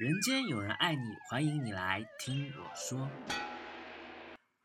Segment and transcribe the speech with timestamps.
[0.00, 3.06] 人间有人爱你，欢迎你来听我说。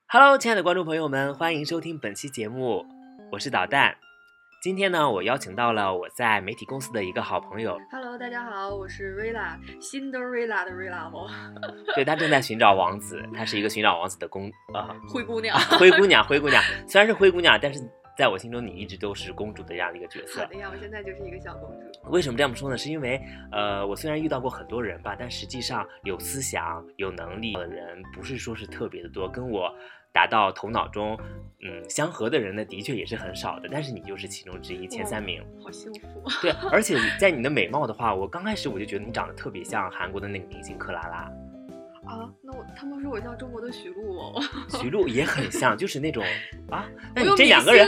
[0.08, 2.86] Hello，亲爱的观众朋友们，欢迎收听本期节目，
[3.34, 3.93] 我是导弹。
[4.63, 7.77] 今天呢，我邀请到了我在媒体公司的一个好朋友。
[7.91, 11.29] Hello，大家好，我是瑞拉，辛德瑞拉的瑞拉哦，
[11.95, 15.59] 对他正在寻找王子，他是一个寻找王子的公啊、灰姑娘。
[15.77, 16.63] 灰姑娘，灰姑娘。
[16.88, 17.81] 虽然是灰姑娘，但是
[18.18, 20.47] 在我心中你一直都是公主的这样的一个角色好。
[20.47, 22.09] 的呀，我现在就是一个小公主。
[22.09, 22.77] 为什么这样说呢？
[22.77, 23.21] 是因为
[23.52, 29.74] 呃，我虽然遇到过很多人吧，但实际上有思想、有能力的人不是说是特别的多，跟我
[30.14, 31.19] 达到头脑中
[31.61, 33.67] 嗯相合的人呢，的确也是很少的。
[33.69, 35.44] 但是你就是其中之一，前三名。
[35.61, 36.23] 好幸福。
[36.41, 41.30] 对， 而且在你的美貌的话，我刚开始我就觉得你长得特别像韩国的那个明星克拉拉，
[42.05, 44.41] 啊，那我他们说我像中国的徐璐哦。
[44.80, 46.23] 徐璐也很像，就是那种
[46.69, 46.86] 啊。
[47.13, 47.88] 那你这两个人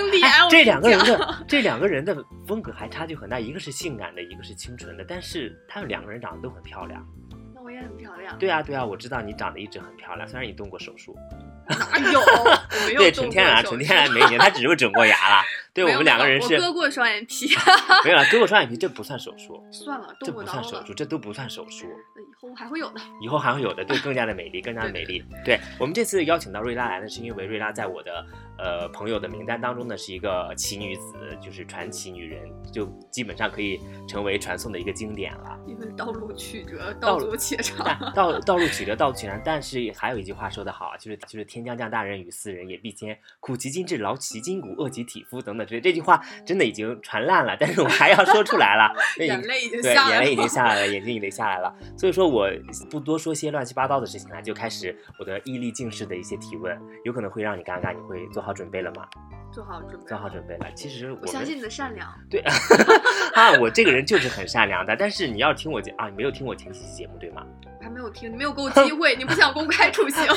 [0.50, 2.16] 这两个人的这两个人的
[2.48, 7.06] 风格还差距很大，一个是性感的，一个是清纯的，但是他们两个人长得都很漂亮。
[7.68, 8.38] 那我也很漂亮。
[8.38, 11.18] 对啊，对啊，我知道你长得一直很漂亮，虽然你动过手术，
[11.68, 12.20] 哪 有？
[12.20, 15.44] 我没有对，动纯天然，纯天然术美女，她只是整过牙了。
[15.74, 17.48] 对我们两个人是我割过双眼皮。
[18.04, 20.32] 没有了，割过双眼皮，这不算手术，算了，这。
[20.32, 21.86] 不算手术，这都不算手术。
[21.86, 23.02] 以后还会有的。
[23.22, 25.24] 以后还会有的，对，更加的美丽，更加的美丽。
[25.44, 28.26] 对我们这次邀请到瑞拉来呢，是因为瑞拉在我的
[28.58, 32.42] 呃朋友的名单当中呢是一个奇女子，就是传奇女人，
[32.72, 35.58] 就基本上可以成为传颂的一个经典了。
[35.68, 37.78] 因为道路曲折，道道路阻且长。
[37.86, 45.82] 但道道路曲折，道路且长，但是还有一句话说得好，就是就是天将降大任于斯人也，必先苦其心志，劳其筋骨，饿其体肤等等之类。
[45.82, 50.26] 这句话真的已经传烂了，但是我还要说出来了， 眼泪已经对，下来了。
[50.26, 51.74] 眼泪已经下来了，眼睛已经下来了。
[51.98, 52.50] 所以说我
[52.90, 59.06] 不多说些乱七八糟的事情了，就开始我的毅力尽失的一些提问，有可能会让你尴尬，你会做好准备了吗？
[59.52, 60.06] 做好准备。
[60.06, 60.68] 做好准备了。
[60.76, 62.08] 其实我我相信你的善良。
[62.30, 62.42] 对
[63.34, 67.46] 啊，我这个人就是很善良的，但是你要听我节啊，你没有听我前几期节目对吗？
[67.80, 70.28] 我还没有听，你没有给我机会， 你不想公开处刑。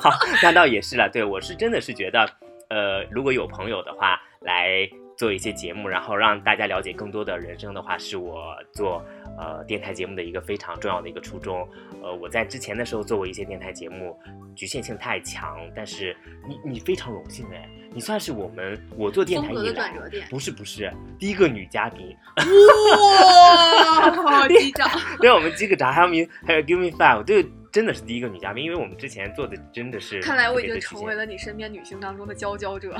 [0.00, 0.10] 好，
[0.42, 1.08] 那倒也是了。
[1.08, 2.28] 对我是真的是觉得，
[2.70, 4.88] 呃，如果有朋友的话来
[5.18, 9.04] 做一些节目，然后让大家了解更多的人生的话，是我做
[9.36, 11.68] 呃电台节目的一个非常重要的一个初衷。
[12.00, 14.16] 呃，我在之前的时候做过一些电台节目，
[14.54, 16.16] 局限性太强，但是
[16.48, 19.92] 你你非常荣幸哎，你算是我们我做电台以来。
[20.30, 24.88] 不是不是第一个女嘉宾，哇，好 激动！
[25.20, 27.44] 对我们击个掌还有名还有 Give Me Five，对，
[27.78, 32.92] 真的是第一个女嘉宾，因为我们之前做的真的是看来我已经成为了你身边女性当中的佼佼者。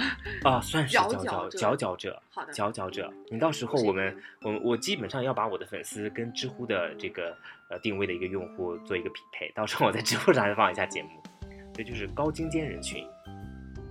[0.45, 3.13] 啊，算是佼佼佼佼者佼佼者，好的，佼佼者。
[3.29, 7.37] 你到时候我们，我我基本上要把我的粉丝跟知乎的这个
[7.71, 11.09] 呃定位的一个用户做一个匹配，到时候我在知乎上放一下节目，
[11.75, 13.05] 这就是高精尖人群。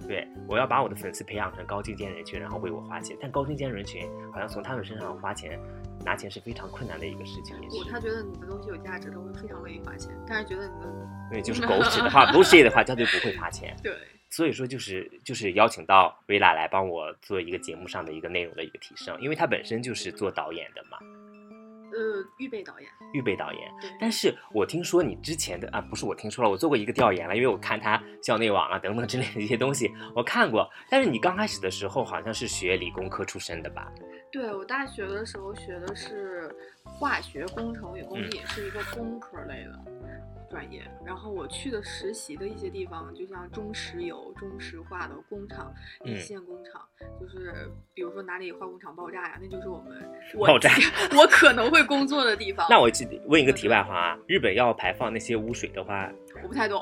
[0.07, 3.17] 对，我要把我的粉丝培养成高精尖人群，然后为我花钱。
[3.19, 5.59] 但高精尖人群好像从他们身上花钱
[6.05, 7.91] 拿钱是非常困难的一个事情，也是。
[7.91, 10.11] 他觉得你的东西有价值，他会非常乐意花钱。
[10.27, 10.87] 但是觉得你的
[11.31, 13.75] 因为就是 狗屎的话，不是的话，他就不会花钱。
[13.83, 13.93] 对，
[14.29, 20.97] 所以说就是就是邀请到薇拉来帮我做一个节目上的一个内容的一个提升，因为他本身就是做导演的嘛，
[21.91, 23.61] 呃，预备导演，预备导演。
[23.81, 30.69] 对，但是我听说你之前的啊，不是我听说了，我做过一个调研了，因为我看他校内网啊等等之类的一些东西，我看过。
[30.89, 33.91] 但是你刚开始的时候好像是学理工科出身的吧？
[34.31, 39.79] 对我大学的时候学的是化学工程与工嗯艺，是一个工科类的
[40.49, 40.81] 专业。
[41.05, 45.73] 然后我去的实习的一些地方，就像中石油、中石化的工厂、
[46.03, 46.81] 一嗯线工厂，
[47.19, 49.97] 就是比如说哪里化工厂爆炸呀，那就是我们
[50.37, 50.69] 我爆炸
[51.17, 52.67] 我可能会工作的地方。
[52.69, 52.89] 那我
[53.27, 56.11] 问一个题外话啊，日本要排放那些污水的话，
[56.43, 56.81] 我不太懂。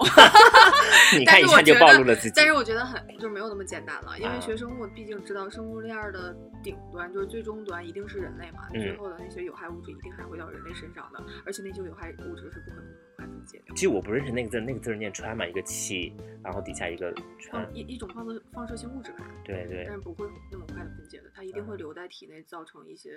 [1.18, 2.34] 你看一下就暴露了自己。
[2.36, 12.86] 但是我觉得很就是没有那么简单了，因为啊学生物毕竟知道生物链儿的顶端就是最终端一定是人类嘛，嗯最后的那些有害物质一定还会到人类身上的，而且那些有害物质是不可能
[13.18, 13.76] 快分解掉。
[13.76, 16.14] 其实我不认识那个字，那个字儿念川嘛，一个气，
[16.44, 23.12] 然后底下一个川嗯，，一一种放射放射性物质吧，对对但是不会那么分解的，它一定会留在体内，造成一些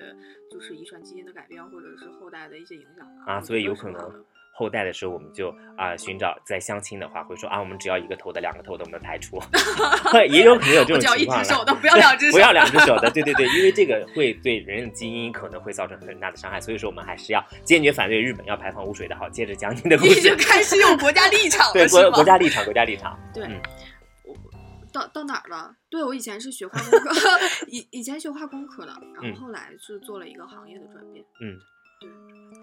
[0.50, 9.40] 就是遗传基因的改变，或者是后代的一些影响啊，所以有可能后代的时候，我们就啊、寻找在相亲的话，会说啊，我们只要一个头的，两个头的，我们排除
[10.30, 11.44] 也有可能有这种情况了。
[11.44, 19.14] 一只手的，不要两只手， 不要两只手的，对对对，因为这个会对人的基因可能会造成很大的伤害，所以说我们还是要坚决反对日本要排放污水的。
[19.14, 20.36] 好，接着讲你的故事经。
[20.36, 22.24] 开始有国家立场对国国？
[22.24, 23.16] 家立场，国家立场。
[23.32, 23.44] 对，
[24.98, 25.74] 到到哪儿了？
[25.90, 27.10] 对我以前是学化工科，
[27.68, 31.24] 以以前学化工科的，然嗯后后来是做了一个行业的转变。
[31.40, 31.56] 嗯
[32.00, 32.08] 对，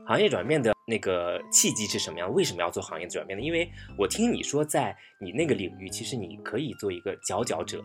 [0.08, 2.32] 行业转变的那个契机是什么样？
[2.34, 3.44] 为什么要做行业转变呢？
[3.46, 7.82] 因为我听你说，在你那个领域，其实你可以做一个佼佼者。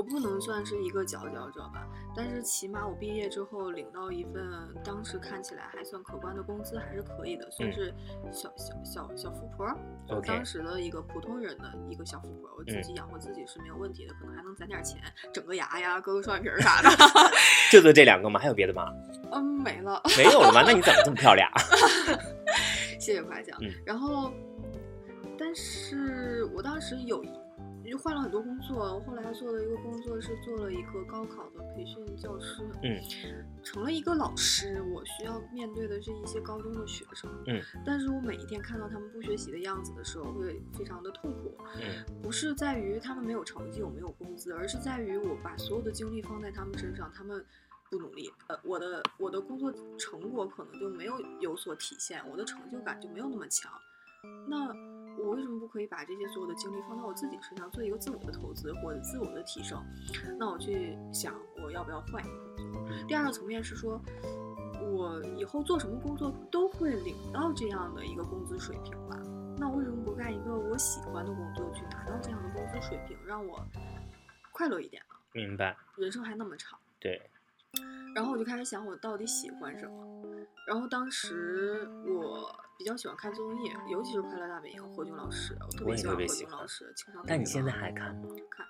[0.00, 1.86] 我我不能算是一个佼佼者吧，
[2.16, 4.42] 但是起码我毕业之后领到一份
[4.82, 7.92] 当时看起来还算可观的工资，还是可以的，算是
[8.32, 9.68] 小小小小富婆，
[10.08, 14.98] 就当时的一个普通人的一个小富婆，我自嗯己养活自己是没有问题的，可能还能攒点钱，
[15.34, 16.88] 整个牙呀，割个双眼皮儿 啥的。
[17.70, 18.40] 就做这两个吗？
[18.40, 18.90] 还有别的吗？
[19.32, 20.00] 嗯，没了。
[20.16, 20.62] 没有了吗？
[20.64, 21.46] 那你怎么这么漂亮？
[22.98, 23.58] 谢谢夸奖。
[23.60, 24.32] 嗯然后，
[25.38, 27.22] 但是我当时有
[27.90, 33.00] 就换了很多工作，我后来做的一个工作是做了一个高考的培训教师，嗯，
[33.64, 42.22] 成了一个老师，我需要面对的是一些高中的学生，嗯，但是我每一天看到他们不学习的样子的时候，会非常的痛苦，嗯。
[42.22, 47.44] 不是在于他们没有成绩，我没有工资，而是在于我把所有的精力放在他们身上，他们
[47.90, 53.72] 不努力，呃，我的我的工作成果可能就没有有所体现，我的成就感就没有那么强。
[54.46, 54.72] 那
[55.22, 59.84] 我为什么不可以把这些所有的精力放到我自己身上，做一个自我的投资或者自我的提升？
[60.38, 63.06] 那我去想，我要不要换一个工作？
[63.06, 64.00] 第二个层面是说，
[64.80, 69.16] 我以后做什么工作都会领到这样的一个工资水平吧？
[69.58, 73.62] 那我为什么不干一个我喜欢的工作，去拿到这样的工资水平，让我
[74.52, 75.14] 快乐一点呢？
[75.32, 75.76] 明白。
[75.96, 76.78] 人生还那么长。
[76.98, 77.20] 对，
[78.14, 80.09] 然后我就开始想，我到底喜欢什么？
[80.70, 86.92] 然后当时我比较喜欢看综艺，尤其是《快乐大本营》何炅老师，我特别喜欢何炅老师。
[86.94, 88.28] 情商特那你现在还看吗？
[88.48, 88.64] 看？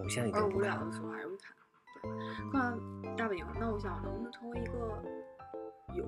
[0.00, 0.84] 我现在已偶尔经不看了。
[0.84, 1.52] 无聊的时候还是会看。
[1.92, 2.02] 对，
[2.52, 5.02] 《快乐大本营》，那我想能不能成为一个
[5.96, 6.04] 有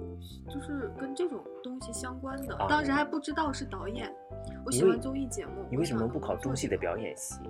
[0.49, 2.57] 就是跟这种东西相关的？
[2.59, 4.15] 啊当时还不知道是导演，
[4.65, 5.67] 我喜欢综艺节目。
[5.69, 7.41] 你为什么不考中戏的表演系？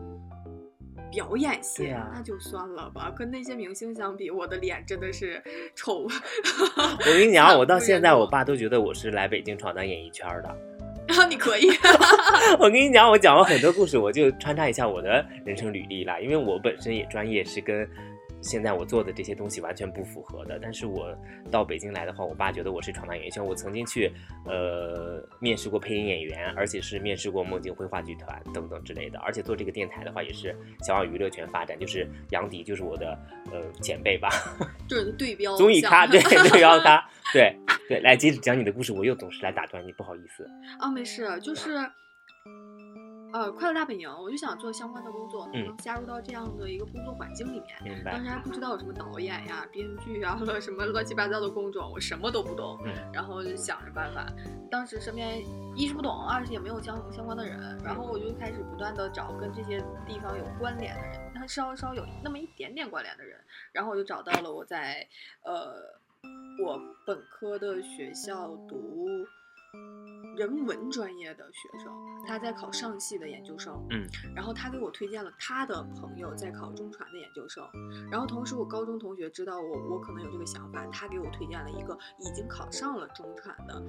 [1.12, 3.12] 表演系，啊那就算了吧。
[3.14, 5.40] 跟那些明星相比，我的脸真的是
[5.76, 6.04] 丑。
[6.04, 10.48] 我跟你讲，我到现在我 爸都觉得我是来北京闯荡演艺圈儿的。
[11.06, 11.68] 然 后你可以，
[12.58, 16.18] 我跟你讲，我讲了很多故事，我就穿插一下我的人生履历啦。
[16.18, 17.86] 因为我本身也专业是跟
[18.42, 20.58] 现在我做的这些东西完全不符合的。
[20.60, 21.16] 但是我
[21.50, 23.44] 到北京来的话，我爸觉得我是闯荡演艺圈。
[23.44, 24.12] 我曾经去
[24.44, 29.18] 呃面试过配音演员，而且是面试过梦境绘画剧团等等之类的。
[29.20, 31.78] 而且做这个电台的话，也是想往娱乐圈发展。
[31.78, 33.18] 就是杨迪就是我的
[33.50, 34.28] 呃前辈吧，
[34.88, 37.02] 就 是对标 综艺咖对对标他
[37.32, 37.56] 对
[37.88, 40.44] 对来接着讲你的故事，我又总是来打断你，不好意思。
[40.78, 41.76] 啊，没事，就是，
[43.32, 47.94] 呃，快乐大本营，我就想做相关的工作，能不能加入到这样的一个工作环境里面？
[47.94, 52.78] 明白当时还不知道有什么导演呀、编剧啊，什么乱七八糟的工种，我什么都不懂。
[52.84, 54.26] 嗯然后就想着办法，
[54.70, 55.42] 当时身边
[55.76, 63.38] 一是不懂，二是也没有相相关的人，然后我就开始不断的找跟这些地方有关联的人，他稍稍有那么一点点关联的人，
[63.72, 65.06] 然后我就找到了我在
[65.44, 65.74] 呃
[66.62, 69.06] 我本科的学校读
[70.36, 71.92] 人文专业的学生，
[72.26, 77.62] 他在考上戏的研究生，嗯，然后他给我推荐了他的朋友在考中传的研究生，
[78.10, 83.82] 然后同时我高中同学知道我我可能有这个想法，他给我推荐了一个已经考上了中传的，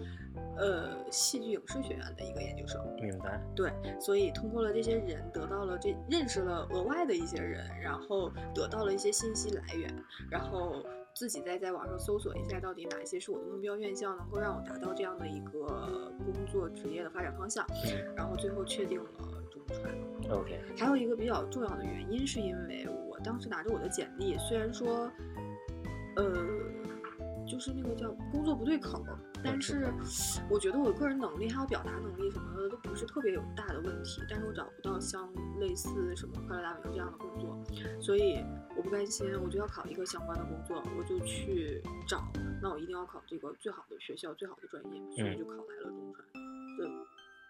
[0.57, 3.41] 呃，戏剧影视学院的一个研究生，明白。
[3.55, 10.83] 对，所以通过了这些人，得到了这认识了额外的一些人，然后得到了一些信息来源，然后
[11.15, 19.09] 自己再在网上搜索一下，到底哪些是我的目标院校，能够让我达到这样的一个工作职业的发展方向，嗯然后最后确定了
[19.51, 19.81] 中传。
[20.31, 25.09] ，OK，还有一个比较重要的原因，是因为我当时拿着我的简历，虽然说，
[26.15, 26.25] 呃，
[27.47, 29.05] 就是那个叫工作不对口，
[29.43, 29.93] 但是
[30.49, 37.55] 我觉得我个人能力还有表达能力什么的都不是特别有大的问题，但是我找不到像类似什么快乐大本营这样的工作，
[38.01, 38.43] 所以
[38.75, 42.23] 我不甘心，我就要考一个相关的工作，我就去找，
[42.61, 46.25] 那我一定要考这个最好的学校、最好的专业，所以就考来了中传。
[46.77, 46.87] 对，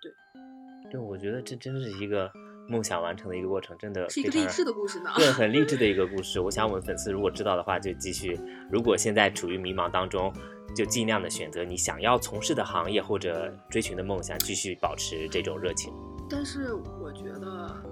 [0.01, 2.29] 对，对我觉得这真是一个
[2.67, 5.11] 梦想完成的一个过程，真的是一个励志的故事呢。
[5.17, 6.39] 对，很励志的一个故事。
[6.39, 8.35] 我想我们粉丝如果知道的话，就继续；
[8.69, 10.33] 如果现在处于迷茫当中，
[10.75, 15.93] 就尽量的选择你想要从事的行业或者追寻的梦想，继续保持这种热情。
[16.29, 17.83] 但是我觉得，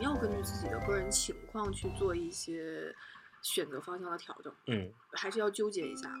[0.00, 2.94] 要根据自己的个人情况去做一些
[3.42, 6.18] 选择方向的调整，嗯，还是要纠结一下吧。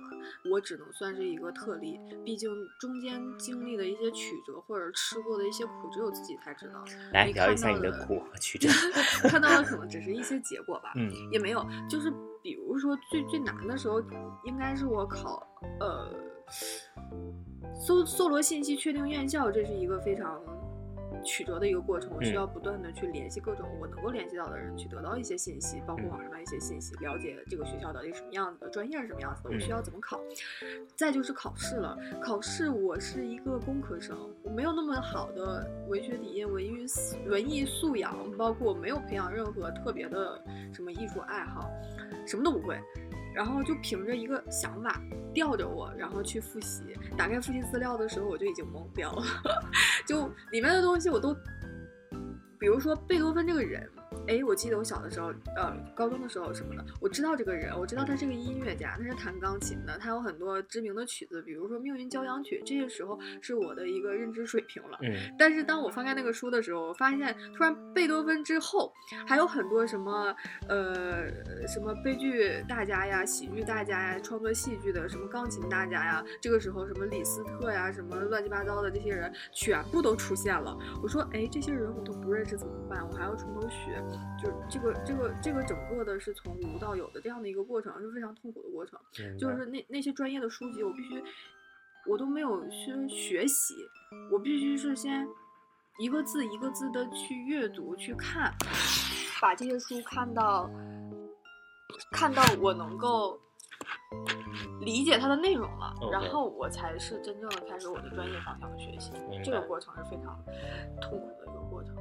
[0.50, 6.82] 我只能算是一个特例，毕竟中间经历的一些曲折或者吃过的一些苦，只有自己才知道。
[7.12, 8.68] 来你聊一下你的苦和曲折。
[9.28, 12.10] 看到的可能只是一些结果吧，嗯也没有，就是
[12.42, 14.00] 比如说最最难的时候，
[14.44, 15.46] 应该是我考
[15.80, 16.10] 呃
[17.86, 20.40] 搜搜罗信息确定院校，这是一个非常
[21.24, 30.20] 曲折的一个过程，我需嗯要不断的去联系各种我能够联系到的人，去得到一些信息，包括嗯网上的一些信息，了解这个学校到底什么样子的，专业是什么样子的，我嗯需要怎么考。
[30.96, 41.70] 再就是考试了，考试我是一个工科生，我没有那么好的文学底蕴、文艺素文艺素养，包括我没有培养任何特别的什么艺术爱好，
[42.26, 42.78] 什么都不会。
[43.34, 45.00] 然后就凭着一个想法
[45.32, 46.82] 吊着我，然后去复习。
[47.16, 49.24] 打开复习资料的时候，我就已经懵掉了，
[50.06, 51.34] 就里面的东西我都，
[52.58, 53.88] 比如说贝多芬这个人，
[54.28, 64.98] 哎，我记得我小的时候，呃，高中的时候什么的，我知道这个人，我知道他是个音乐家，他是弹钢琴的，他有很多知名的曲子，比如说《命运交响曲》，这些时候是我的一个认知水平了。
[65.02, 68.92] 嗯但是当我翻开那个书的时候，我发现突然贝多芬之后
[69.26, 70.34] 还有很多什么
[70.68, 71.28] 呃
[71.66, 80.76] 什么悲剧大家呀、喜剧大家呀、创作戏剧的什么钢琴大家呀，这个时候什么李斯特呀、什么乱七八糟的这些人全部都出现了。
[81.02, 83.06] 我说，哎，这些人我都不认识怎么办？
[83.08, 84.02] 我还要从头学，
[84.38, 88.98] 就是这个这个这个整个的是从无到有的这样的一个过程，是非常痛苦的过程。
[89.38, 91.22] 就是那那些专业的书籍，我必须，
[92.06, 93.74] 我都没有去学习，
[94.30, 95.26] 我必须是先
[95.98, 98.54] 一个字一个字的去阅读去看，
[99.40, 100.70] 把这些书看到，
[102.12, 103.38] 看到我能够
[104.80, 109.12] 理解它的内容了然后我才是真正的开始我的专业方向的学习
[109.44, 110.42] 这个过程是非常
[111.00, 111.94] 痛苦的一个过程。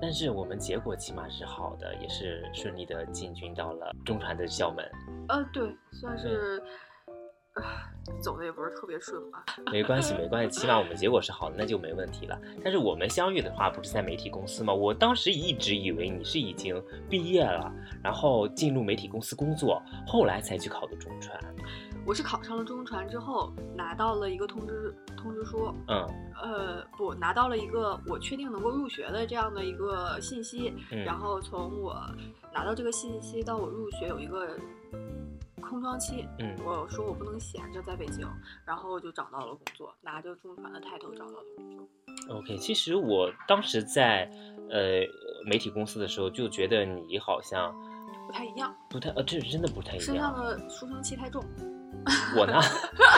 [0.00, 4.84] 但是我们结果起码是好的，也是顺利的进军到了中传的校门。
[5.28, 6.62] 呃，对，算是，
[7.54, 9.44] 啊，走的也不是特别顺吧。
[9.72, 12.38] 没关系，没关系，起码我们结果是好的，那就没问题了。
[12.62, 14.72] 但是我们相遇的话，不是在媒体公司吗？
[14.72, 17.72] 我当时一直以为你是已经毕业了，
[18.02, 21.38] 然后进入媒体公司工作，后来才去考的中传。
[22.06, 26.06] 我是考上了中传之后，拿到了一个通知通知书，嗯
[26.40, 30.72] 呃，不，拿到了一个我确定能够入学的这样的一个信息。
[30.92, 32.00] 嗯，然后从我
[32.54, 34.56] 拿到这个信息到我入学有一个
[35.60, 38.24] 空窗期，嗯我说我不能闲着在北京，
[38.64, 41.88] 然后我就找到了工作，拿着中传的抬头找到了工作。
[42.36, 44.30] OK，其实我当时在
[44.70, 45.02] 呃
[45.44, 47.74] 媒体公司的时候，就觉得你好像
[48.28, 50.32] 不太一样，不太呃，这真的不太一样身上。
[50.36, 51.42] 的书生气太重。
[52.36, 52.60] 我呢，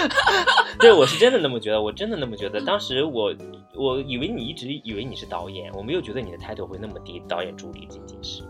[0.81, 2.61] 对我是真的那么觉得，我真的那么觉得。
[2.61, 3.35] 当时我
[3.75, 8.43] 我以为你一直以为你是导演，我没有觉得你的 title 会那么低，导演助理仅仅是。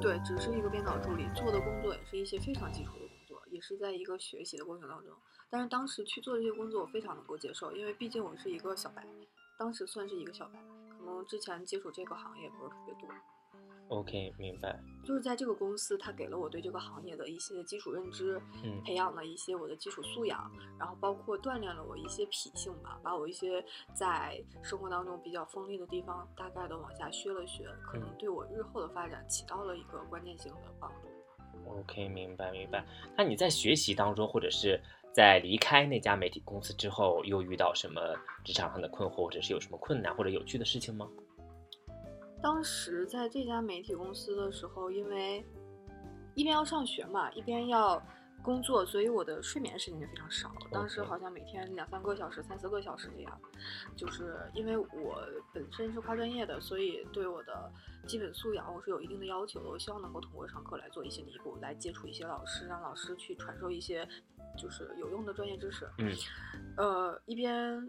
[0.00, 5.14] 对，只是一个编导助理，做的工作也是一些非常基础的工作，也是在一个学习的过程当中。
[5.50, 9.04] 但是当时去做这些工作，我非常能够接受，因为毕竟我是一个小白，
[9.58, 13.08] 当时算是一个小白，可能之前接触这个行业不是特别多。
[13.92, 14.80] OK，明白。
[15.04, 31.08] 就是在这个公司，它给了我对这个行业的一些基础认知，嗯培养了一些我的基础素养，然后包括锻炼了我一些脾性吧，把我一些在生活当中比较锋利的地方大概的往下削了削，可能嗯对我日后的发展起到了一个关键性的帮助。
[31.70, 32.86] OK，明白明白。
[33.16, 34.80] 那你在学习当中，或者是
[35.12, 38.00] 在离开那家媒体公司之后，又遇到什么
[38.42, 41.08] 职场上的困惑，或者是有什么困难或者有趣的事情吗？
[42.42, 45.44] 当时在这家媒体公司的时候，因为
[46.34, 48.02] 一边要上学嘛，一边要
[48.42, 50.52] 工作，所以我的睡眠时间就非常少。
[50.72, 53.40] 当时好像每天两三个小时、三四个小时这样。
[53.96, 55.22] 就是因为我
[55.54, 57.70] 本身是跨专业的，所以对我的
[58.08, 59.68] 基本素养我是有一定的要求的。
[59.68, 64.08] 我希望能够通过上课来做一些弥补，来接触一些老师，让老师去传授一些
[64.58, 65.88] 就是有用的专业知识。
[65.98, 66.12] 嗯，
[66.76, 67.88] 呃，一边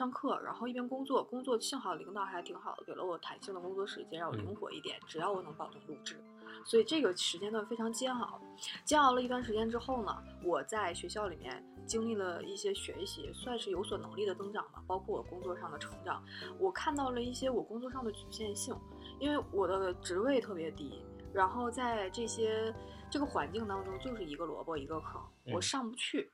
[0.00, 1.22] 上课，然后一边工作。
[1.22, 6.18] 工作幸好领导还挺好的，给了我弹性的工作时间，让我灵嗯活一点，只要我能保证录制。
[6.64, 8.40] 所以这个时间段非常煎熬。
[8.82, 16.24] 煎熬了一段时间之后呢，我在学校里面经历了一些学习，算是有所能力的增长吧，包括我工作上的成长。
[16.58, 18.74] 我看到了一些我工作上的局限性，
[19.18, 22.74] 因为我的职位特别低，然后在这些
[23.10, 25.20] 这个环境当中就是一个萝卜一个坑，
[25.52, 26.30] 我嗯上不去。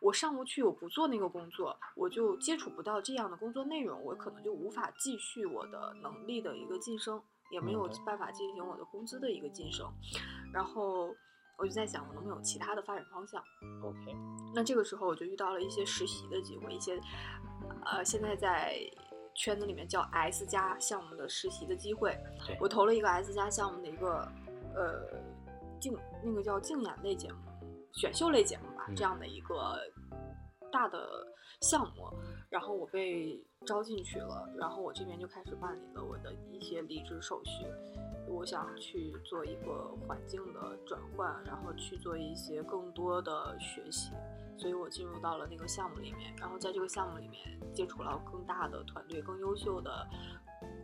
[0.00, 9.86] 我上不去，我不做那个工作，我就接触不到这样的工作内容，我可能就无法继续我的能力的一个晋升，也没有办法进行我的工资的一个晋升。
[10.52, 11.14] 然后
[11.58, 13.42] 我就在想，我能不能有其他的发展方向
[13.82, 14.16] ？OK，
[14.54, 16.98] 那这个时候我就遇到了一些实习的机会，一些
[17.84, 18.78] 呃现在在
[19.34, 22.16] 圈子里面叫 S 加项目的实习的机会。
[22.46, 24.26] 对我投了一个 S 加项目的一个
[24.74, 25.20] 呃
[25.78, 27.38] 竞那个叫竞演类节目、
[27.92, 29.78] 选秀类节目这样的一个
[30.70, 31.26] 大的
[31.62, 32.08] 项目，
[32.48, 37.66] 然后我被招进去了，然后我这边就开始办理了我的一些离职手续。
[38.28, 44.12] 我想去做一个环境的转换，然后去做一些更多的学习，
[44.56, 50.08] 所以我进入到了那个项目里面，然后在这个项目里面接触了更大的团队、更优秀的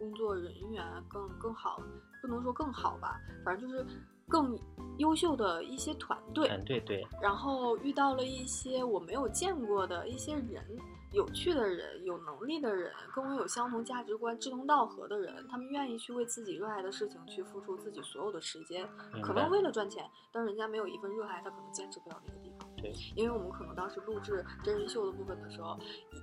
[0.00, 1.80] 工作人员、更更好，
[2.20, 3.86] 不能说更好吧，反正就是
[4.28, 4.58] 更
[4.98, 6.48] 优秀的一些团队。
[6.48, 10.64] 团队对，然后遇到了一些我没有见过的一些人，
[11.12, 18.88] 有趣的人，有能力的人，跟我有相同价值观、志同道合的人，他们愿意去为自己热爱的事情去付出自己所有的时间，
[19.22, 22.68] 可能为了赚钱，但人家没有一份热爱，他可能坚持不了那个地方。
[22.76, 25.78] 对，因为我们可能当时录制真人秀的部分的时候，
[26.10, 26.16] 一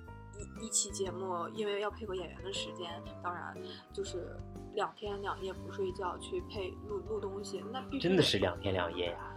[0.62, 3.56] 一一期节目，因为要配合演员的时间，当然
[3.92, 4.36] 就是
[4.74, 9.36] 两天两夜不睡觉去配录录东西，那必须真的得是两天两夜呀、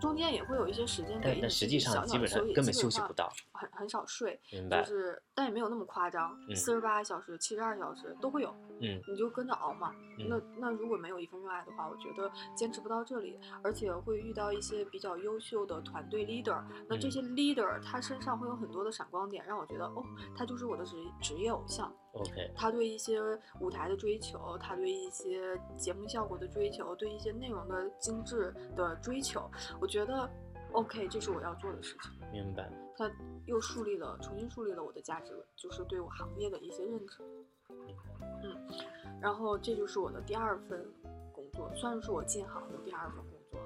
[0.00, 4.82] 中间也会有一些时间给你但但实际上基本上根本上休息不到，很很少睡，明白？
[4.82, 9.94] 就是但也没有那么夸张，嗯四十八小时、七十二小时都会有，嗯你就跟着熬嘛。
[10.18, 16.62] 嗯那那如果没有一份热爱的话，我觉得坚持不到这里，而且会遇到一些比较优秀的团队 leader。
[16.88, 20.04] 那这嗯些 leader 他身上会有很多的闪光点，让我觉得哦，
[20.36, 21.92] 他就是我的职职业偶像。
[22.12, 23.20] ，OK，他对一些
[23.60, 29.48] 舞台的追求，他对一些节目效果的追求，对一些内容的精致的追求，
[29.80, 30.28] 我觉得
[30.72, 32.10] OK，这是我要做的事情。
[32.32, 32.70] 明白。
[32.96, 33.08] 他
[33.46, 37.22] 又树立了，重新树立了我的价值，就是对我行业的一些认知。
[38.42, 38.56] 嗯，
[39.20, 40.84] 然后这就是我的第二份
[41.32, 43.60] 工作，算是我进行的第二份工作。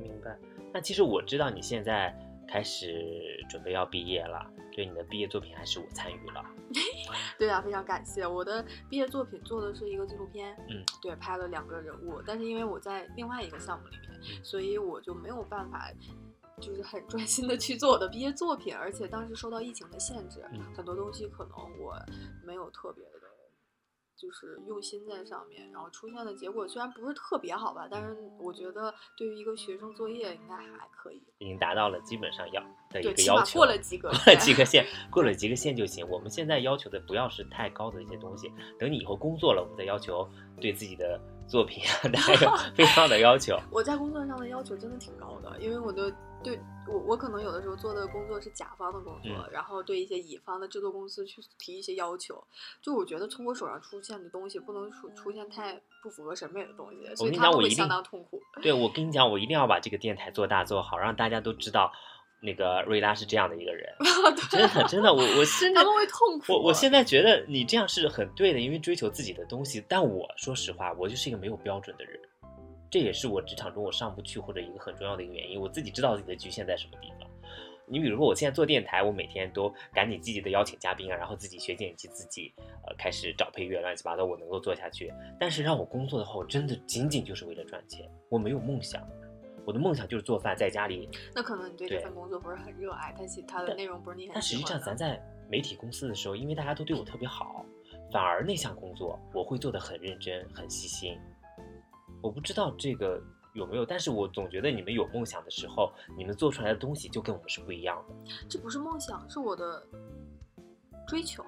[0.00, 0.38] 明白。
[0.72, 2.14] 那其实我知道你现在
[2.48, 6.44] 开始准备要毕业了，对你的毕业作品还是我参与了。
[7.38, 8.26] 对啊，非常感谢。
[8.26, 15.90] 我的毕业作品做的是一个纪录片，嗯，对，拍了两个人物，但是因为我在另外一个项目里面，嗯所以我就没有办法。
[16.58, 21.94] 就是很专心的去做我的毕业作品，而且当时受到疫情的限制，嗯很多东西可能我
[22.46, 23.25] 没有特别的，
[24.16, 36.08] 就是用心在上面，然后出现的结果虽然不是特别好吧，但是我觉得对于一个学生作业应该还可以，已经达到了基本上要的一对，个要求，过了及格过了及格线， 过了及格线就行。
[36.08, 40.28] 我们现在要求的不要是太高的一些东西，等你以后工作了，我们再要求
[40.60, 43.58] 对自己的作品啊， 还有非常的要求。
[43.70, 46.10] 我在工作上的要求真的挺高的，因为我的
[46.46, 52.42] 对我我可能有的时候做的工作是甲方的工作，嗯然后对一些乙方的制作公司去提一些要求，
[52.80, 58.40] 就我觉得从我手上出现的东西不能出出现太不符合审美的东西，所以他们会相当痛苦。
[58.62, 61.90] 对我跟你讲，我一定要把这个电台做大做好，让大家都知道
[62.40, 63.92] 那个瑞拉是这样的一个人。
[64.50, 66.52] 真的真的，我我现在他们会痛苦。
[66.52, 69.82] 我我现在觉得你这样是很对的，因为追求自己的东西。
[69.88, 72.20] 但我说实话，我就是一个没有标准的人，
[72.90, 75.60] 这也是我职场中我上不去或者一个很重要的一个原因。
[75.60, 77.28] 我自己知道自己的局限在什么地方。
[77.88, 82.52] 你比如说，我现在做电台，我每天都赶紧积极的邀请嘉宾啊，然后自己学剪辑，自己
[82.84, 85.12] 呃开始找配乐，乱七八糟，我能够做下去。
[85.38, 89.00] 但是让我工作的话，我真的仅仅就是为了赚钱，我没有梦想。
[89.64, 91.08] 我的梦想就是做饭，在家里。
[91.32, 94.80] 那可能你对这份工作不是很热爱，但其它的内容不是你很但实际上。
[94.80, 97.64] 咱在媒体公司的时候，因为大家都对我特别好，
[98.12, 101.16] 反而那项工作我会做得很认真、很细心。
[102.22, 103.22] 我不知道这个
[103.54, 108.14] 有没有，但是我总觉得你们有梦想的时候，你们做出来的东西就跟我们是不一样的。
[108.48, 109.86] 这不是梦想，是我的
[111.06, 111.44] 追求。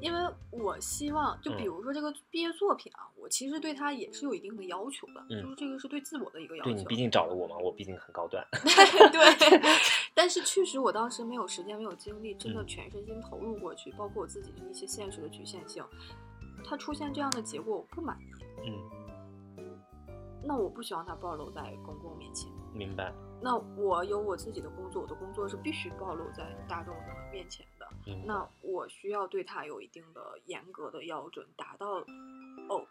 [0.00, 0.18] 因为
[0.50, 6.72] 我希望，就比嗯如说这个毕业作品啊，我其实对它也是有一定的要求的，嗯就是这个是对自我的一个要求。
[6.72, 8.44] 对你毕竟找了我嘛，我毕竟很高端。
[9.12, 9.60] 对，
[10.12, 15.84] 但是确实我当时没有时间，没有精力，真的嗯全身心投入过去，包括我自己的一些现实的局限性，
[16.64, 18.24] 它出现这样的结果，我不满意。
[18.68, 18.72] 嗯，
[20.46, 22.50] 那我不希望它暴露在公共面前。
[22.72, 23.12] 明白。
[23.42, 27.86] 那我有我自己的工作，我的工作是必须暴露在大众的面前的。
[28.24, 31.86] 那我需要对它有一定的严格的标准，达到
[32.68, 32.86] 哦，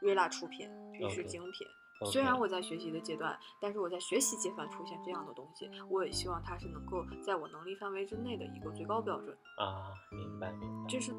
[0.00, 1.66] 瑞拉出品必须精品。
[2.10, 9.36] 虽然我在学习的阶段，但是我在学习阶段出现这样的东西，我也希望它是能够在我能力范围之内的一个最高标准。
[9.58, 10.88] 啊，明白明白。
[10.88, 11.12] 就是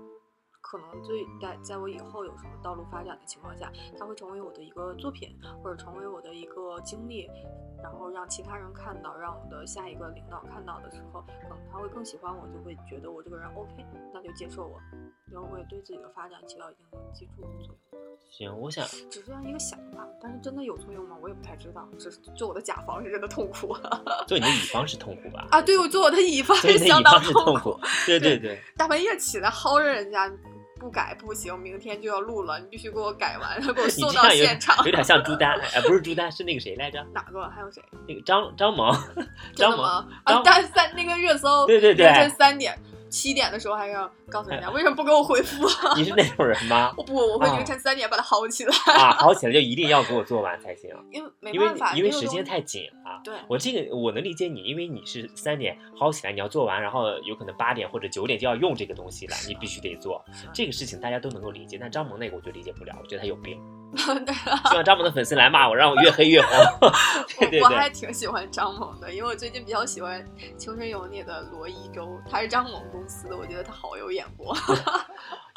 [0.61, 7.29] 可能最在在我以后有什么道路发展的情况下，它会成为我的一个作品，或者成为我的一个经历，
[7.83, 14.79] 然后让其他人看到，让我的下一个领导看到的时候，可能他会更喜欢我，就会觉得我这个人 OK，那就接受我，
[15.31, 17.75] 然后会对自己的发展起到一定的基础作用。
[18.29, 21.17] 行，我想只是这样一个想法，但是真的有作用吗？
[21.21, 21.87] 我也不太知道。
[21.99, 23.75] 只是做我的甲方是真的痛苦
[24.25, 25.47] 做你的乙方是痛苦吧？
[25.51, 25.61] 啊！
[25.61, 28.61] 对，我做我的乙方做你的乙相当痛苦对对对。
[28.77, 30.31] 大半夜起来薅着人家，
[30.81, 34.83] 不改不行，明天就要录了，你必须给我改完， 然后给我送到现场。
[34.83, 37.05] 有点像朱丹， 哎，不是朱丹，是那个谁来着？
[37.13, 37.47] 哪个？
[37.49, 37.79] 还有谁？
[38.07, 38.91] 那个张张萌，
[39.55, 42.75] 张萌，啊张，但三那个热搜，对对对凌晨三点，
[43.11, 45.67] 七点的时候还要告诉人家为什么不给我回复。
[45.95, 46.93] 你是那种人吗？
[46.97, 53.21] 我不，我会啊凌晨三点把它薅起来，啊，薅起来就一定要给我做完才行， 因为没因为办法，因为时间太紧了。
[53.23, 53.33] 对。
[53.49, 60.23] 我这个我能理解你，因为你是三点薅起来，你要做完，然后有可能八点或者九点就要用这个东西了，你必须得做。
[60.53, 63.61] 这个事情大家都能够理解，但张萌那个我就理解不了，我觉得他有病。
[63.97, 66.49] 希望张萌的粉丝来骂我，让我越黑越红。
[67.39, 70.23] 对对我我还，挺喜欢张萌的，因为我最近比较喜欢
[70.55, 74.55] 《青春有你》的罗一舟，他是张萌公司的，我觉得他好有眼光。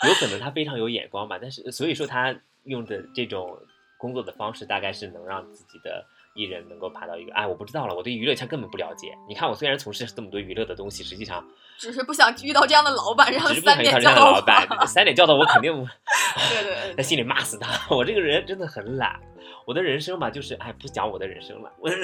[0.07, 3.59] 有可能他非常有眼光吧，但是所以说他用的这种
[3.97, 9.17] 工作的方式，大概是能让自己的艺人能够爬到一个，哎，我不知道了，我对娱乐圈根本不了解。
[9.29, 11.47] 你看我虽然从事这么多娱乐的东西，实际上
[11.79, 14.33] 只是不想遇到这样的老板，让只是不 三点叫到我。
[14.33, 15.73] 老板，三点叫到我肯定
[16.51, 17.95] 对对对 在心里骂死他。
[17.95, 19.21] 我这个人真的很懒，
[19.65, 21.97] 我的人生吧，就是哎，不讲我的人生了，我的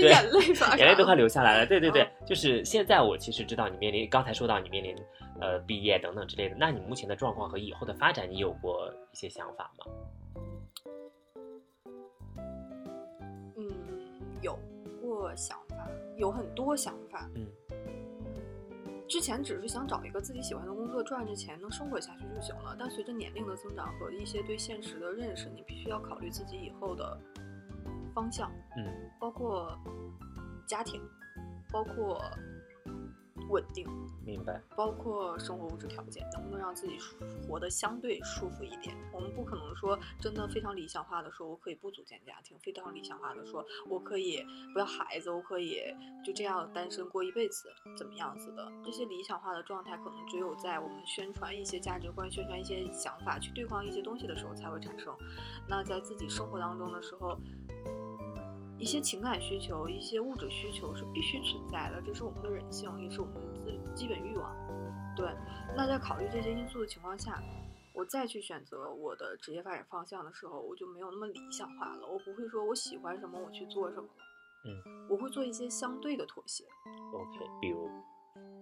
[0.00, 1.66] 眼泪刷眼泪都快流下来了。
[1.66, 4.96] 对对对嗯，就是现在我其实知道你面临，刚才说到你面临
[5.40, 9.84] 呃毕业等等之类的，那你目前的状况和以后的发展，你有过一些想法吗？
[14.44, 14.58] 嗯，有
[15.00, 17.28] 过想法，有很多想法。
[17.34, 17.46] 嗯，
[19.08, 22.76] 之前只是想找一个自己喜欢的工作，赚着钱能生活下去就行了。
[22.78, 27.18] 但随着年龄的增长和一些对现实的认识，你必须要考虑自己以后的
[28.14, 29.78] 方向，嗯包括
[30.66, 31.00] 家庭，
[31.72, 32.20] 包括
[33.48, 33.86] 稳定，
[34.24, 34.60] 明白。
[34.76, 37.16] 包括生活物质条件，能不能让自己舒
[37.46, 38.96] 活得相对舒服一点？
[39.12, 45.78] 我们不可能说真的非常理想化的说，我可以不组建家庭；非常理想化的说，我可以不要孩子，我可以
[46.24, 48.72] 就这样单身过一辈子，怎么样子的？
[48.84, 55.14] 这些理想化的状态，可能只有在我们宣传一些价值观、宣传一些想法、去对抗一些东西的时候才会产生。
[55.68, 57.38] 那在自己生活当中的时候，
[58.78, 64.54] 一些情感需求、一些物质需求是必须存在的，这是我们的人性，也是我们的基基本欲望。
[65.16, 65.26] 对，
[65.76, 67.40] 那在考虑这些因素的情况下，
[67.94, 72.06] 我再去选择我的职业发展方向的时候，我就没有那么理想化了。
[72.06, 74.24] 我不会说我喜欢什么我去做什么了，
[74.66, 76.64] 嗯，我会做一些相对的妥协。
[77.12, 77.88] OK，比如，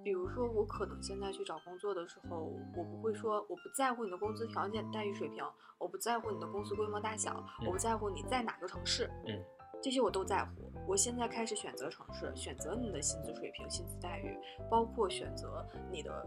[0.04, 5.42] 比如说，我可能现在去找工作的时候，我不会说我不在乎你的工资条件、待遇水平，
[5.78, 9.42] 我不在乎你的公司规模大小，嗯我不在乎你在哪个城市，嗯，
[9.82, 10.70] 这些我都在乎。
[10.86, 14.38] 我现在开始选择城市，选择你的薪资水平、薪资待遇，
[14.70, 16.26] 包括选择你的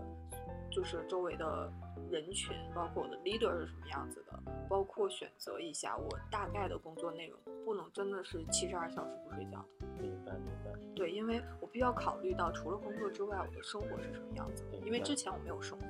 [0.72, 1.72] 就是周围的
[2.10, 4.39] 人群，包括我的 leader 是什么样子的，
[4.70, 9.88] 包括选择一下我大概的工作内容，不能真的是七十二小时不睡觉的。
[10.02, 10.72] 明白明白。
[10.96, 14.78] 对，因为我必须要考虑到除了工作之外，我的生活是什么样子的。
[14.86, 15.86] 因为之前我没有生活。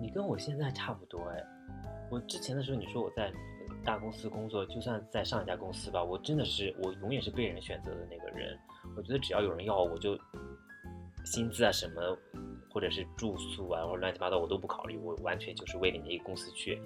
[0.00, 1.44] 你跟我现在差不多哎。
[2.10, 3.32] 我之前的时候，你说我在
[3.84, 8.58] 大公司工作，就算在上一家公司吧，我真的是我永远是被人选择的那个人。
[8.96, 10.18] 我觉得只要有人要我，我就
[11.24, 12.16] 薪资啊什么，
[12.70, 16.80] 或者是住宿啊，或者乱七八糟我都不考虑，我完全就是为了你一个公司去。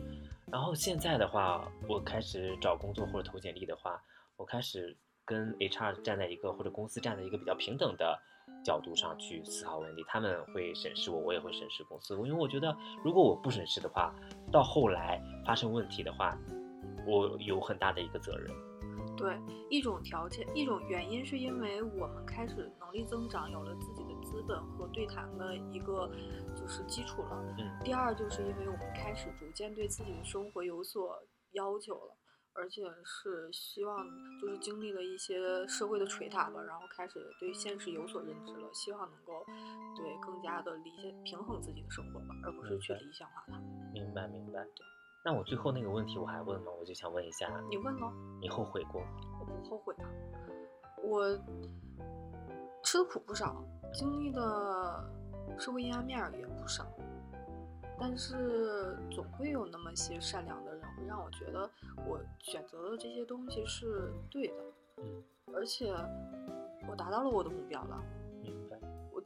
[0.51, 4.01] 然后现在的话，我开始找工作或者投简历的话，
[4.37, 8.17] 我开始跟 HR 站在一个或者公司站在一个比较平等的
[8.65, 12.15] 角度上去思考问题，他们会审视我，我也会审视公司。
[12.15, 14.15] 因为我觉得，如果我不审视的话，
[14.53, 16.39] 到后来发生问题的话，
[17.07, 18.51] 我有很大的一个责任。
[19.17, 19.39] 对，
[19.71, 26.11] 一种条件，一种原因是因为我们开始能力增长，有了自己的资本和对谈的一个
[26.55, 27.43] 就是基础了。
[27.59, 31.17] 嗯第二就是因为我们开始逐渐对自己的生活有所
[31.53, 32.17] 要求了。
[32.59, 34.03] 而且是希望，
[34.41, 39.45] 就是经历了一些社会的捶打吧，然后开始对现实有所认知了，希望能够
[39.95, 43.61] 对更加的理解平衡自己的生活吧，而不是去理想化它。
[43.93, 44.67] 明白明白。
[45.27, 46.71] 那我最后那个问题我还问吗？
[46.79, 49.09] 我就想问一下，你问喽，你后悔过吗？
[49.41, 50.07] 我不后悔啊，
[51.03, 51.37] 我
[52.85, 53.61] 吃的苦不少，
[53.93, 55.05] 经历的
[55.59, 56.87] 社会阴暗面儿也不少，
[57.99, 61.69] 但是总会有那么些善良的人，会让我觉得
[62.07, 64.55] 我选择的这些东西是对的，
[64.99, 65.93] 嗯，而且
[66.89, 68.01] 我达到了我的目标了。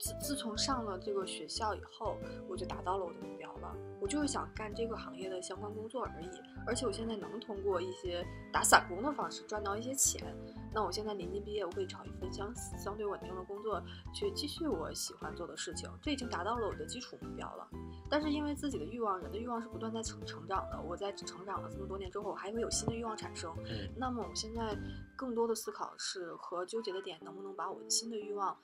[0.00, 2.16] 自自从上了这个学校以后，
[2.48, 3.76] 我就达到了我的目标了。
[4.00, 6.28] 我就是想干这个行业的相关工作而已，
[6.66, 10.34] 而且我现在能通过一些打散工的方式赚到一些钱。
[10.72, 13.82] 那我现在临近毕业，我可以找一份相相对稳定的工作，
[14.14, 15.90] 去继续我喜欢做的事情。
[16.00, 17.68] 这已经达到了我的基础目标了。
[18.08, 20.80] 但是因为自己的欲望，人的欲望是不断在成成长的。
[20.80, 23.54] 我在成长了这么多年之后，我还会有新的欲望产生。
[23.66, 24.74] 嗯那么我现在
[25.14, 28.56] 更多的思考是和纠结的点，能不能把我的新的欲望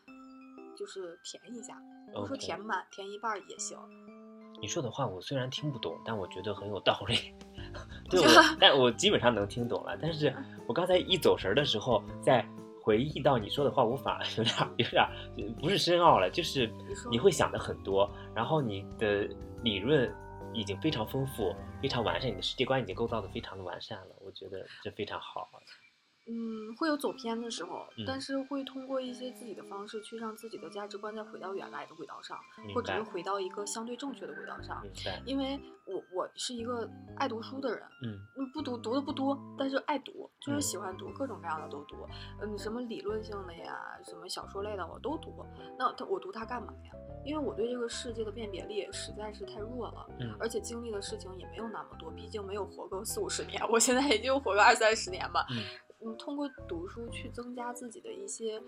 [0.77, 1.75] 就是填一下，
[2.15, 3.77] 不是说填满，填一半儿也行。
[4.61, 7.35] 你说的话我虽然听不懂，但我觉得很有道理。
[8.09, 8.27] 对我，
[8.61, 9.99] 但我基本上能听懂了。
[10.01, 10.35] 但是
[10.67, 12.47] 我刚才一走神儿的时候，在
[12.83, 15.11] 回忆到你说的话，我反而有点儿有点儿
[15.61, 16.73] 不是深奥了，就是
[17.11, 19.29] 你会想的很多，然后你的
[19.62, 20.11] 理论
[20.55, 25.51] 已经非常丰富、非常完善，你的世界观已经构造的非常的完善了，我觉得这非常好。
[26.29, 32.37] 嗯，会有走偏的时候，嗯但是会通过一些自己的方式去让自己的价值观再回到原来的轨道上，
[32.75, 34.85] 或者是，回到一个相对正确的轨道上。
[35.25, 41.97] 因为我我是一个爱读书的人，嗯嗯，不读读的不多，但是爱读，就是嗯喜欢读，各种各样的都读。
[42.41, 45.33] 嗯，什么理论性的呀，什么小说类的我都读。
[45.79, 46.91] 那他我读它干嘛呀？
[47.25, 55.47] 因为我对这个世界的辨别力实在是太弱了，嗯而且经历的事情也没有那么多，毕竟没有活够四五十年，我现在也就活个二三十年吧。
[55.51, 55.62] 嗯
[56.05, 58.63] 嗯，通过读书去增加自己的一些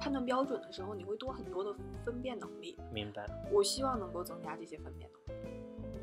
[0.00, 2.78] 判断标准的时候，你会多很多的分辨能力。
[2.92, 3.26] 明白。
[3.52, 5.52] 我希望能够增加这些分辨能力。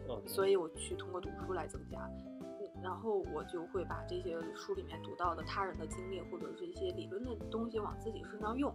[0.07, 1.99] 哦所以我去通过读书来增加。
[2.41, 8.73] 嗯，然后我就会把这些书里面读到的他人的经历或者是一些理论的东西往自己身上用，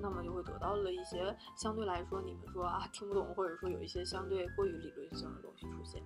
[0.00, 6.02] 那么就会得到了一些相对来说你们说啊听不懂，或者说有一些相对过于理论性的东西出现。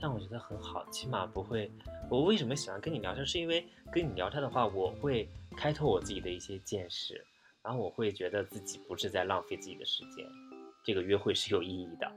[0.00, 1.70] 但我觉得很好，起码不会。
[2.08, 7.24] 我为什么喜欢跟你聊天，是因为跟你聊天的话，我会开拓我自己的一些见识，
[7.62, 10.26] 然后我会觉得自己不是在浪费自己的时间，
[10.84, 12.10] 这个约会是有意义的，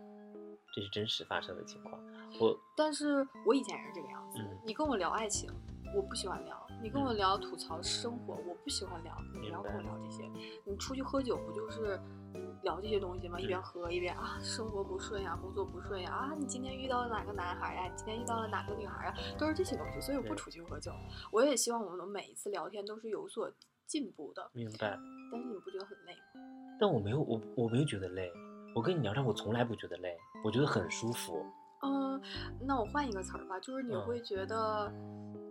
[0.74, 2.02] 这是真实发生的情况。
[2.39, 5.52] 我但是我以前也是这个样子，嗯你跟我聊爱情，
[5.96, 9.17] 我不喜欢聊；你跟我聊吐槽生活，我不喜欢聊。
[9.34, 10.30] 你不要跟我聊这些。
[10.65, 11.98] 你出去喝酒不就是
[12.62, 13.39] 聊这些东西吗？
[13.39, 17.84] 一边嗯喝一边啊，生活不顺呀，工作不顺呀，啊，你今天遇到了哪个男孩呀？
[17.86, 19.13] 你今天遇到了哪个女孩呀？
[19.39, 20.91] 都是这些东西，所以我不出去喝酒。
[21.32, 23.50] 我也希望我们每一次聊天都是有所
[23.88, 25.00] 进步的，明白，
[25.32, 26.76] 但是你不觉得很累吗？
[26.82, 28.30] 但我没有，我我没有觉得累。
[28.76, 31.46] 我跟你聊天，我从来不觉得累，我觉得很舒服。
[31.82, 32.22] 嗯，
[32.60, 34.91] 那我换一个词儿吧，就是你嗯会觉得，
[35.36, 35.43] 嗯，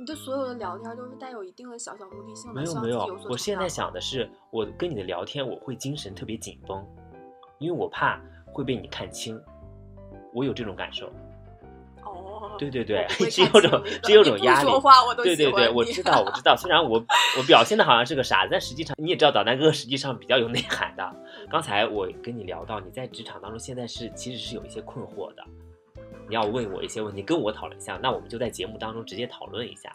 [0.00, 6.82] 你的所有的聊天都是带有一定的小小目的性的，没有没有我现在想的是，我跟你的聊天，我会精神特别紧绷，
[7.58, 9.38] 因为我怕会被你看清，
[10.32, 11.12] 我有这种感受。
[12.02, 16.56] 哦，对对对只 有种只有种压力说话我都对对对，我知道我知道。
[16.56, 16.92] 虽然我
[17.36, 21.14] 我表现的好像是个傻子，但实际上你也知道，导弹哥实际上比较有内涵的。
[21.50, 25.44] 刚才我跟你聊到，你在职场当中现在是其实是有一些困惑的，
[26.30, 29.92] 你要问我一些问题，跟我讨论一下，那我们就在节目当中直接讨论一下。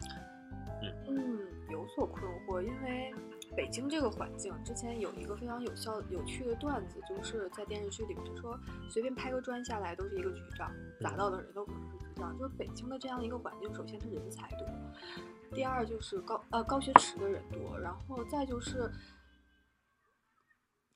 [0.82, 3.14] 嗯嗯，有所困惑，因为
[3.56, 10.70] 北京这个环境，之前有一个非常有效、有趣的段子，就是在电视剧里面就说，随便拍个砖下来都是一个局长，
[11.00, 12.38] 砸到的人都可能是局长。
[12.38, 14.68] 就是北京的这样一个环境，首先是人才多，
[15.54, 18.92] 第二就是高呃高学识的人多，然后再就是。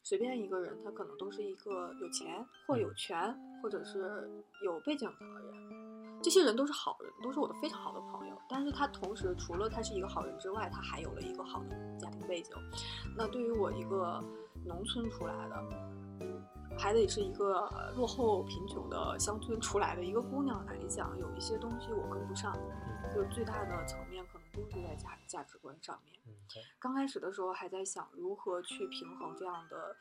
[0.09, 4.27] 随便一个人，他可能都是一个有钱或有权，或者是
[4.65, 6.19] 有背景的人。
[6.23, 8.35] 这些人都是好人，都是我的非常好的朋友。
[8.49, 12.55] 但是他同时除了他是一个好人之外，他还有了一个好的家庭背景。
[13.15, 14.19] 那对于我一个
[14.65, 15.63] 农村出来的，
[16.75, 22.57] 还得是一个呃落后贫穷的乡村出来的一个姑娘来讲，有一些东西我跟不上。
[23.11, 23.99] 就是最大的层
[24.59, 26.19] 面可能就是在价价值观上面。
[26.79, 29.95] 刚开始的时候还在想如何去平衡这样的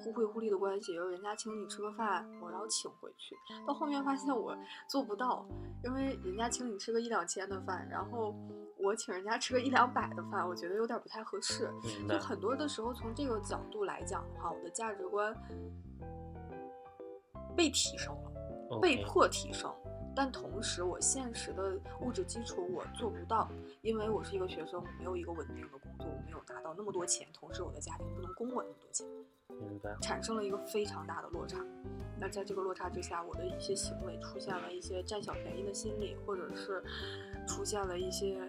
[0.00, 3.34] 互惠互利的关系，就是人家请你吃个饭，我要请回去。
[3.66, 4.56] 到后面发现我
[4.88, 5.46] 做不到，
[5.84, 8.34] 因为人家请你吃个一两千的饭，然后
[8.76, 11.70] 我请人家吃个一两百的饭，我觉得有点不太合适。
[12.08, 12.18] 就。
[12.18, 15.34] 很多的时候，从这个角度来讲的话，我的价值观
[17.56, 18.28] 被提升了。
[18.82, 19.74] 被迫提升，
[20.18, 23.48] 但同时我现实的物质基础我做不到，
[23.82, 29.06] 因为我是一个学生，我没有一个稳定的工作，我没有拿到那么多钱，同时我的家庭不能供我那么多钱，
[29.60, 29.96] 明白。
[30.02, 31.64] 产生了一个非常大的落差。
[32.18, 36.82] 那在这个落差之下，我的一些行为出现了一些占小便宜的心理，或者是
[37.46, 38.40] 出现了一些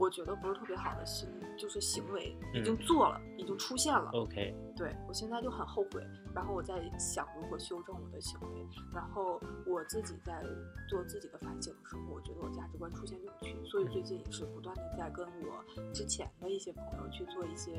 [0.00, 2.78] 我觉得不是特别好的心，就是行为已经嗯。
[2.78, 4.10] 做了，已经出现了。
[4.14, 6.02] OK，对我现在就很后悔，
[6.34, 10.42] 然后我在想如何修正我的行为，然后我自己在
[10.88, 17.70] 做自己的反省的时候，我觉得我价值观出现扭曲，所以最近也是不断的在跟我之前的一些朋友去做一些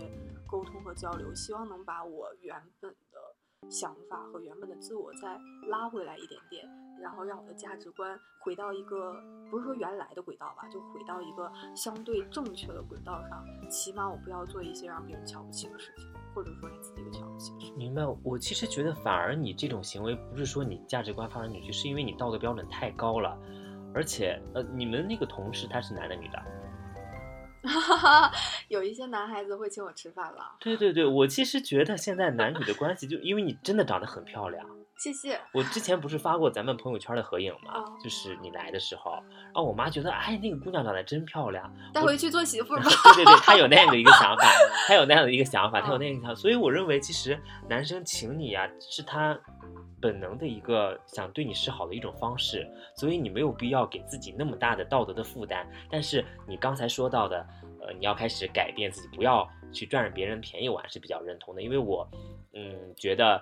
[0.45, 3.10] 沟通和交流，希望能把我原本的
[3.69, 6.67] 想法和原本的自我再拉回来一点点，
[7.01, 9.15] 然后让我的价值观回到一个
[9.49, 17.71] 不是说原来的轨道吧，就回到一个相对正确的轨道上，起码我不要做一些让别人瞧不起的事情，或者说你自己都瞧不起的事。
[17.73, 18.03] 明白。
[18.23, 23.37] 我其实觉得，反而你这种行为不是说你价值观发生扭曲，是因为你道德标准太高了，
[23.93, 26.43] 而且呃，你们那个同事他是男的女的？
[27.63, 28.31] 哈哈，
[28.67, 34.65] 有一些男孩子会请我吃饭了，对对对，我其实觉得现在男女的关系，就因为你真的长得很漂亮，
[34.97, 35.39] 谢谢。
[35.53, 37.73] 我之前不是发过咱们朋友圈的合影吗？
[37.75, 42.75] 哦就是你来的时候，然后我妈觉得，哎，那个姑娘长得真漂亮，带回去做媳妇。
[42.81, 42.83] 对
[43.15, 44.47] 对对， 她有那样的一个想法，
[44.87, 49.37] 她有那样的一个想法，她有那样的想法，所以我认为其实男生请你啊，是他
[50.01, 55.65] 本能的一个想对你示好的一种方式，所以你没有必要给自己那么大的道德的负担。
[55.89, 57.45] 但是你刚才说到的，
[57.79, 62.07] 呃，你要开始改变自己，不要去占着别人便宜，我还是比较认同的，因为我，
[62.53, 63.41] 嗯，觉得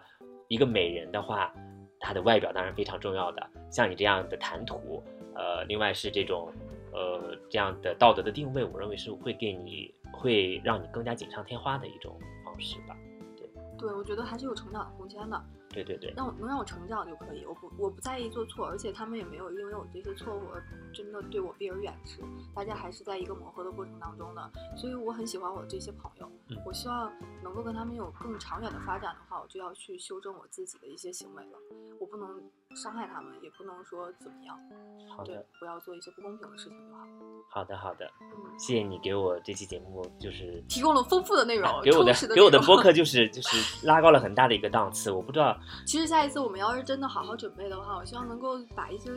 [0.50, 1.54] 一个美人的话，
[2.00, 5.02] 她的外表当然非常重要的，像你这样的谈吐，
[5.36, 6.52] 呃，另外是这种。
[6.92, 12.98] 呃，这样的道德的定位，我认为是会给你，会让你更加锦上添花的一种方式吧。
[13.38, 15.40] 对，对我觉得还是有成长空间的。
[15.70, 22.20] 对对对，让我能让我成长就可以，我不我不在意做错，而且他们也没有因为我这些错误而真的对我避而远之，
[22.56, 27.12] 大家还是在一个磨合的过程当中的，所以我很喜欢我这些朋友，嗯我希望
[27.44, 31.60] 能够跟他们有更长远的发展的话，我就要去修正我自己的一些行为了，
[32.00, 32.42] 我不能
[32.76, 37.06] 伤害他们，也不能说怎么样，对好的，，不要做一些不公平的事情就好。
[37.50, 49.10] 好的，好的，嗯，谢谢你给我这期节目就是提供了丰富的内容，给我的给我的播客就是就是拉高了很大的一个档次，我不知道，其实下一次我们要是真的好好准备的话，我希望能够把一些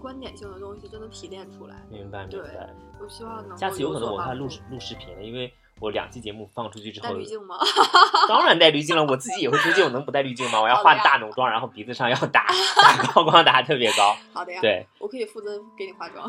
[0.00, 1.76] 观点性的东西真的提炼出来。
[1.90, 7.56] 明白明白，我希望能够下次有可能我所帮助看录录视频了，因为我两期节目放出去之后，带滤镜吗？
[8.28, 10.60] 当然带滤镜了，我自己也会出镜，我能不带滤镜吗？
[10.60, 12.46] 我要化大浓妆，然后鼻子上要打
[12.80, 16.24] 打高光打得特别高， 好的呀，对我可以负责给你化妆。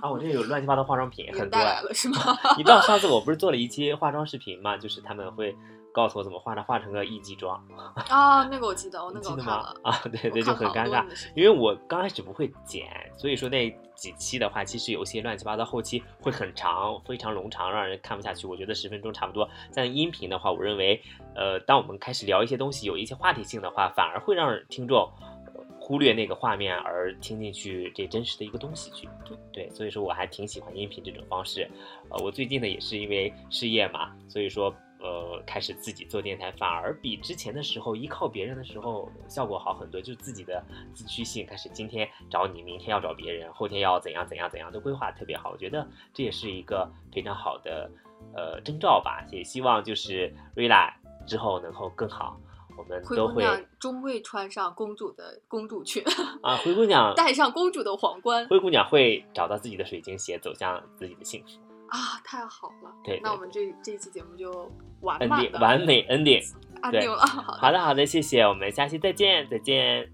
[0.00, 1.82] 啊，我这有乱七八糟化妆品很多哎你们带来。
[1.82, 2.16] 了是吗？
[2.58, 4.76] 你知道上次我不是做了一期化妆视频嘛？
[4.76, 5.56] 就是他们会
[5.92, 7.62] 告诉我怎么化妆，化成个艺伎妆，
[8.08, 9.80] 啊，那个我记得， 我那你记得吗个我看了？。
[9.82, 18.46] 啊，对对，就很尴尬因为我刚开始不会剪，所以说那几期的话，其实有些乱七八糟，后期会很长，非常冗长，让人看不下去。
[18.46, 19.48] 我觉得十分钟差不多。
[19.74, 21.02] 但音频的话，我认为，
[21.34, 25.10] 呃，当我们开始聊一些东西，有一些话题性的话，反而会让听众。
[25.20, 25.34] 呃
[25.80, 29.08] 忽略那个画面而听进去这真实的一个东西去，
[29.50, 31.66] 对，所以说我还挺喜欢音频这种方式。
[32.10, 45.50] 呃，我最近呢也是因为失业嘛，所以说呃开始自己做电台，反而比之前的时候依靠别人的时候效果好很多，就自己的自驱性开始，今天找你，明天要找别人，后天要怎样怎样怎样，都规划特别好。
[45.50, 47.90] 我觉得这也是一个非常好的
[48.34, 50.94] 呃征兆吧，也希望就是瑞拉
[51.26, 52.38] 之后能够更好。
[52.76, 56.00] 我们灰都会姑娘终会穿上公主的公主裙，
[56.42, 61.67] 啊，灰姑娘， 戴上公主的皇冠灰姑娘会找到自己的水晶鞋，走向自己的幸福。
[61.88, 62.20] 啊！
[62.24, 64.70] 太好了，对对那我们这这一期节目就
[65.00, 65.28] 完的
[65.60, 66.24] 完美 ending。
[66.24, 67.18] 对安定了。
[67.26, 70.08] 好的，好的，谢谢，我们下期再见，再见。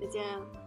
[0.00, 0.61] 再见。